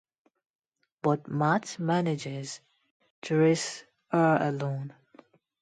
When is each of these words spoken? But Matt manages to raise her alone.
But 1.03 1.27
Matt 1.27 1.77
manages 1.77 2.59
to 3.21 3.37
raise 3.37 3.83
her 4.09 4.39
alone. 4.41 4.95